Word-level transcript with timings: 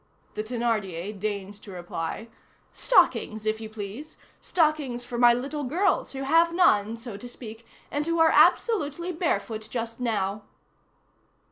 The 0.33 0.43
Thénardier 0.43 1.19
deigned 1.19 1.61
to 1.61 1.69
reply:— 1.69 2.27
"Stockings, 2.71 3.45
if 3.45 3.61
you 3.61 3.69
please. 3.69 4.17
Stockings 4.39 5.05
for 5.05 5.19
my 5.19 5.31
little 5.31 5.63
girls, 5.63 6.13
who 6.13 6.23
have 6.23 6.51
none, 6.55 6.97
so 6.97 7.17
to 7.17 7.29
speak, 7.29 7.67
and 7.91 8.03
who 8.07 8.17
are 8.17 8.31
absolutely 8.33 9.11
barefoot 9.11 9.67
just 9.69 9.99
now." 9.99 10.41